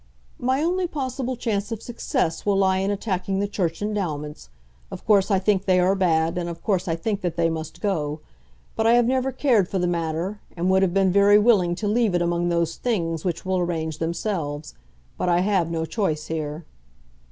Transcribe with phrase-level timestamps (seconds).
[0.39, 4.49] "My only possible chance of success will lie in attacking the Church endowments.
[4.89, 7.81] Of course I think they are bad, and of course I think that they must
[7.81, 8.19] go.
[8.75, 11.87] But I have never cared for the matter, and would have been very willing to
[11.87, 14.73] leave it among those things which will arrange themselves.
[15.19, 16.65] But I have no choice here."